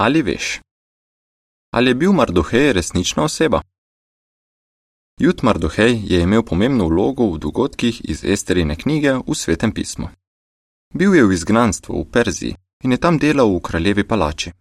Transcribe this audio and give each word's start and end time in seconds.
Ali 0.00 0.22
veš? 0.22 0.60
Ali 1.74 1.90
je 1.90 1.94
bil 1.94 2.12
Mardohej 2.12 2.72
resnična 2.72 3.24
oseba? 3.24 3.60
Jud 5.20 5.40
Mardohej 5.42 6.00
je 6.04 6.20
imel 6.22 6.42
pomembno 6.42 6.86
vlogo 6.88 7.26
v 7.26 7.38
dogodkih 7.38 8.00
iz 8.04 8.24
Esterine 8.24 8.76
knjige 8.76 9.12
v 9.26 9.34
svetem 9.34 9.72
pismu. 9.72 10.08
Bil 10.94 11.14
je 11.14 11.26
v 11.26 11.32
izgnanstvu 11.32 12.00
v 12.00 12.08
Perziji 12.12 12.56
in 12.84 12.92
je 12.92 12.98
tam 12.98 13.18
delal 13.18 13.52
v 13.52 13.60
kraljevi 13.60 14.04
palači. 14.08 14.52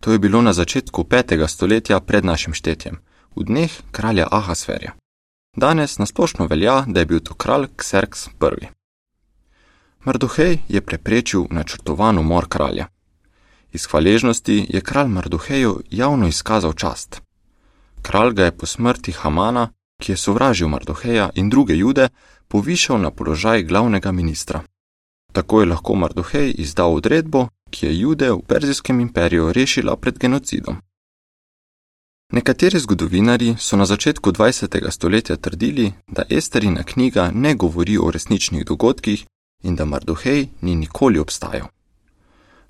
To 0.00 0.12
je 0.12 0.18
bilo 0.18 0.42
na 0.42 0.52
začetku 0.52 1.02
5. 1.04 1.48
stoletja 1.48 2.00
pred 2.00 2.24
našim 2.24 2.54
štetjem, 2.54 3.02
v 3.36 3.44
dneh 3.44 3.72
kralja 3.90 4.30
Ahasverja. 4.30 4.94
Danes 5.56 5.98
nasplošno 5.98 6.46
velja, 6.46 6.84
da 6.86 7.00
je 7.00 7.06
bil 7.06 7.20
to 7.20 7.34
kralj 7.34 7.66
Xerx 7.76 8.28
I. 8.62 8.66
Mardohej 10.04 10.58
je 10.68 10.80
preprečil 10.80 11.50
načrtovan 11.50 12.18
umor 12.18 12.46
kralja. 12.48 12.86
Iz 13.72 13.86
hvaležnosti 13.86 14.66
je 14.68 14.80
kralj 14.80 15.08
Mardoheju 15.08 15.80
javno 15.90 16.28
izkazal 16.28 16.72
čast. 16.72 17.20
Kralj 18.02 18.32
ga 18.32 18.44
je 18.44 18.56
po 18.56 18.66
smrti 18.66 19.12
Hamana, 19.12 19.68
ki 20.02 20.12
je 20.12 20.16
sovražil 20.16 20.68
Mardoheja 20.68 21.30
in 21.34 21.50
druge 21.50 21.76
jude, 21.76 22.08
povišal 22.48 23.00
na 23.00 23.10
položaj 23.10 23.62
glavnega 23.62 24.12
ministra. 24.12 24.62
Tako 25.32 25.60
je 25.60 25.66
lahko 25.66 25.94
Mardohej 25.94 26.54
izdal 26.58 26.94
odredbo, 26.94 27.48
ki 27.70 27.86
je 27.86 27.98
jude 27.98 28.30
v 28.32 28.40
Perzijskem 28.48 29.00
imperiju 29.00 29.52
rešila 29.52 29.96
pred 29.96 30.18
genocidom. 30.18 30.76
Nekateri 32.32 32.78
zgodovinari 32.78 33.54
so 33.58 33.76
na 33.76 33.86
začetku 33.86 34.32
20. 34.32 34.90
stoletja 34.90 35.36
trdili, 35.36 35.92
da 36.06 36.22
Esterina 36.30 36.82
knjiga 36.82 37.30
ne 37.34 37.54
govori 37.54 37.98
o 37.98 38.10
resničnih 38.10 38.64
dogodkih 38.66 39.26
in 39.62 39.76
da 39.76 39.84
Mardohej 39.84 40.48
ni 40.60 40.74
nikoli 40.74 41.18
obstajal 41.18 41.75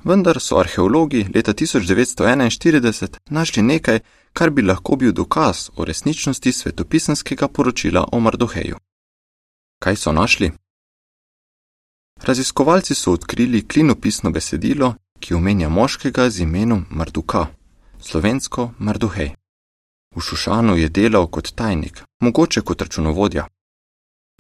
vendar 0.06 0.41
so 0.41 0.59
arheologi 0.59 1.27
leta 1.34 1.52
1941 1.52 3.16
našli 3.30 3.62
nekaj, 3.62 3.98
kar 4.32 4.51
bi 4.51 4.62
lahko 4.62 4.96
bil 4.96 5.12
dokaz 5.12 5.71
o 5.76 5.85
resničnosti 5.85 6.52
svetopisanskega 6.52 7.49
poročila 7.49 8.09
o 8.12 8.21
Mardoheju. 8.21 8.77
Kaj 9.82 9.96
so 9.96 10.12
našli? 10.12 10.52
Raziskovalci 12.23 12.95
so 12.95 13.12
odkrili 13.12 13.68
klinopisno 13.68 14.30
besedilo, 14.30 14.95
ki 15.21 15.34
omenja 15.34 15.68
moškega 15.68 16.30
z 16.30 16.40
imenom 16.40 16.87
Marduka, 16.90 17.46
slovensko 18.01 18.71
Mardohej. 18.79 19.30
V 20.16 20.21
Šušanu 20.21 20.77
je 20.77 20.88
delal 20.88 21.27
kot 21.27 21.52
tajnik, 21.54 22.02
mogoče 22.21 22.60
kot 22.60 22.82
računovodja. 22.82 23.46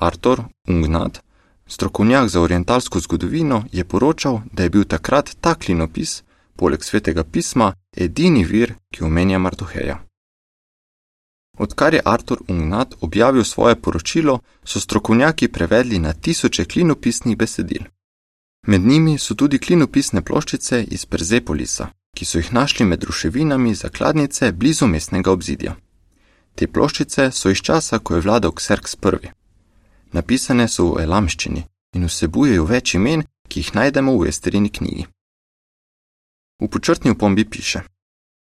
Artur 0.00 0.42
Ungnad 0.68 1.25
Strokovnjak 1.66 2.28
za 2.28 2.40
orientalsko 2.40 3.00
zgodovino 3.00 3.64
je 3.72 3.84
poročal, 3.84 4.40
da 4.52 4.62
je 4.62 4.70
bil 4.70 4.84
takrat 4.84 5.36
ta 5.40 5.54
klinopis, 5.54 6.22
poleg 6.56 6.84
svetega 6.84 7.24
pisma, 7.24 7.72
edini 7.96 8.44
vir, 8.44 8.74
ki 8.92 9.04
omenja 9.04 9.38
Martoheja. 9.38 9.98
Odkar 11.58 11.94
je 11.94 12.02
Artur 12.04 12.38
Ungnat 12.48 12.94
objavil 13.00 13.44
svoje 13.44 13.76
poročilo, 13.76 14.38
so 14.64 14.80
strokovnjaki 14.80 15.48
prevedli 15.48 15.98
na 15.98 16.12
tisoče 16.12 16.64
klinopisnih 16.64 17.36
besedil. 17.36 17.82
Med 18.66 18.80
njimi 18.80 19.18
so 19.18 19.34
tudi 19.34 19.58
klinopisne 19.58 20.22
ploščice 20.22 20.84
iz 20.90 21.06
Perzepolisa, 21.06 21.88
ki 22.16 22.24
so 22.24 22.38
jih 22.38 22.52
našli 22.52 22.86
med 22.86 23.04
ruševinami 23.04 23.74
zakladnice 23.74 24.52
blizu 24.52 24.86
mestnega 24.86 25.32
obzidja. 25.32 25.76
Te 26.54 26.66
ploščice 26.66 27.30
so 27.32 27.50
iz 27.50 27.62
časa, 27.62 27.98
ko 27.98 28.14
je 28.14 28.20
vladal 28.20 28.52
Xerx 28.52 28.96
I. 28.96 29.45
Napisane 30.16 30.64
so 30.68 30.94
v 30.94 31.02
elamščini 31.04 31.62
in 31.96 32.06
vsebujejo 32.08 32.64
več 32.70 32.94
imen, 32.96 33.24
ki 33.48 33.60
jih 33.60 33.74
najdemo 33.76 34.14
v 34.16 34.30
Esterini 34.30 34.70
knjigi. 34.72 35.04
V 36.62 36.68
počrtni 36.72 37.12
upombi 37.12 37.44
piše: 37.44 37.82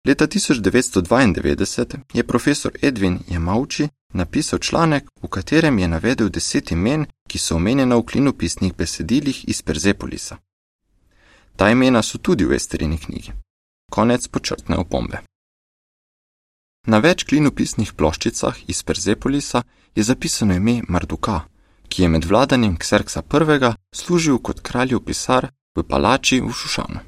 Leta 0.07 0.27
1992 0.27 1.99
je 2.15 2.23
profesor 2.25 2.73
Edwin 2.83 3.19
Jamauči 3.29 3.89
napisal 4.15 4.59
članek, 4.59 5.05
v 5.23 5.29
katerem 5.29 5.79
je 5.79 5.89
navedel 5.89 6.29
deset 6.29 6.71
imen, 6.71 7.07
ki 7.29 7.39
so 7.39 7.57
omenjena 7.57 7.97
v 7.97 8.07
klinopisnih 8.07 8.75
besedilih 8.75 9.45
iz 9.49 9.63
Perzepolisa. 9.63 10.37
Ta 11.57 11.71
imena 11.71 12.03
so 12.03 12.19
tudi 12.19 12.45
v 12.45 12.55
Esterini 12.55 12.99
knjigi. 12.99 13.33
Konec 13.91 14.29
počrtne 14.29 14.77
opombe. 14.77 15.23
Na 16.87 16.99
več 16.99 17.25
klinopisnih 17.25 17.95
ploščicah 17.95 18.69
iz 18.69 18.83
Perzepolisa 18.83 19.63
je 19.95 20.03
zapisano 20.03 20.55
ime 20.55 20.83
Marduka, 20.89 21.49
ki 21.95 22.03
je 22.03 22.09
med 22.09 22.25
vladanjem 22.25 22.77
Xerxa 22.77 23.23
I. 23.23 23.73
služil 23.95 24.39
kot 24.39 24.61
kraljev 24.61 25.01
pisar 25.01 25.49
v 25.77 25.83
palači 25.83 26.41
v 26.41 26.51
Šušanu. 26.51 27.01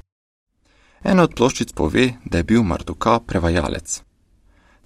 Ena 1.03 1.23
od 1.23 1.35
ploščic 1.35 1.73
pove, 1.75 2.13
da 2.25 2.37
je 2.37 2.43
bil 2.43 2.63
Marduka 2.63 3.19
prevajalec. 3.19 4.01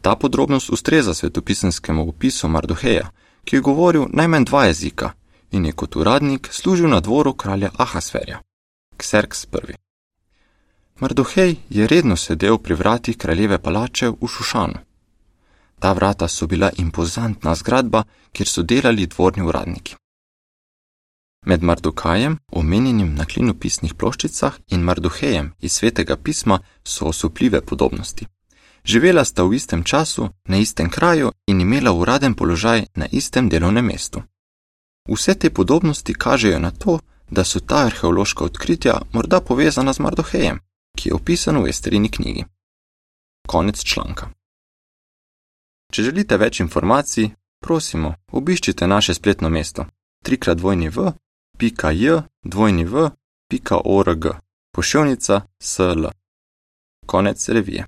Ta 0.02 0.16
podrobnost 0.16 0.70
ustreza 0.70 1.14
svetopisanskemu 1.14 2.10
opisu 2.10 2.48
Marduheja, 2.48 3.12
ki 3.46 3.56
je 3.56 3.62
govoril 3.62 4.08
najmanj 4.10 4.46
dva 4.46 4.66
jezika 4.66 5.14
in 5.52 5.66
je 5.66 5.72
kot 5.72 5.96
uradnik 5.96 6.50
služil 6.52 6.90
na 6.90 7.00
dvoru 7.00 7.34
kralja 7.34 7.70
Ahasverja, 7.78 8.42
Xerx 8.98 9.46
I. 9.54 9.76
Marduhej 11.00 11.56
je 11.70 11.88
redno 11.88 12.18
sedel 12.18 12.58
pri 12.58 12.74
vratih 12.74 13.18
kraljeve 13.18 13.62
palače 13.62 14.10
v 14.10 14.28
Šušanu. 14.28 14.91
Ta 15.82 15.94
vrata 15.94 16.28
so 16.28 16.48
bila 16.48 16.70
impozantna 16.78 17.56
zgradba, 17.56 18.04
kjer 18.32 18.48
so 18.48 18.62
delali 18.62 19.08
dvorni 19.08 19.44
uradniki. 19.44 19.96
Med 21.46 21.64
Mardukajem, 21.64 22.38
omenjenim 22.52 23.16
na 23.16 23.26
klinopisnih 23.26 23.94
ploščicah, 23.94 24.60
in 24.68 24.82
Marduhejem 24.82 25.54
iz 25.60 25.74
svetega 25.74 26.16
pisma 26.18 26.60
so 26.84 27.06
osupljive 27.06 27.62
podobnosti. 27.62 28.28
Živela 28.86 29.26
sta 29.26 29.44
v 29.44 29.56
istem 29.56 29.84
času, 29.84 30.30
na 30.46 30.58
istem 30.58 30.90
kraju 30.90 31.32
in 31.48 31.62
imela 31.62 31.92
uraden 31.92 32.34
položaj 32.34 32.86
na 32.96 33.08
istem 33.12 33.50
delovnem 33.50 33.86
mestu. 33.86 34.22
Vse 35.10 35.34
te 35.36 35.50
podobnosti 35.50 36.14
kažejo 36.14 36.60
na 36.60 36.72
to, 36.72 37.00
da 37.30 37.44
so 37.44 37.60
ta 37.60 37.86
arheološka 37.86 38.44
odkritja 38.44 39.02
morda 39.14 39.42
povezana 39.42 39.94
z 39.94 40.00
Marduhejem, 40.00 40.60
ki 40.98 41.10
je 41.10 41.16
opisan 41.16 41.58
v 41.58 41.70
Esterini 41.70 42.10
knjigi. 42.10 42.46
Konec 43.48 43.84
članka. 43.84 44.30
Če 45.92 46.04
želite 46.04 46.38
več 46.38 46.60
informacij, 46.60 47.30
prosimo, 47.60 48.16
obiščite 48.32 48.88
naše 48.88 49.14
spletno 49.14 49.50
mesto 49.50 49.86
www.j.org 50.24 51.86
pošiljnica 54.72 55.42
sl. 55.60 56.06
Konec 57.06 57.50
revije. 57.50 57.86